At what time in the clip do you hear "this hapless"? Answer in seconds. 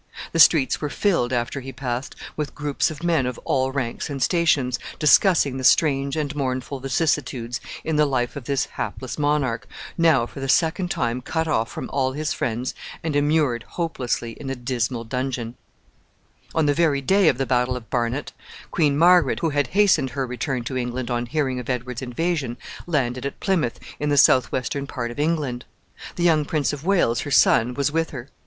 8.45-9.19